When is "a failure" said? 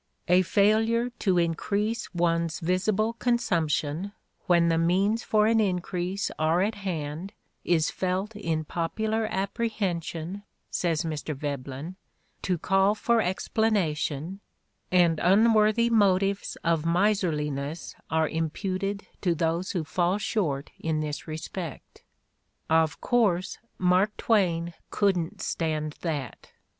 0.27-1.11